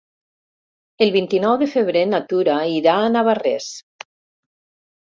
El 1.05 1.13
vint-i-nou 1.17 1.53
de 1.63 1.67
febrer 1.75 2.03
na 2.15 2.23
Tura 2.33 2.59
irà 2.81 2.97
a 3.05 3.13
Navarrés. 3.19 3.71